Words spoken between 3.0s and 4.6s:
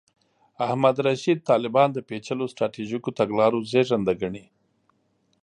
تګلارو زېږنده ګڼي.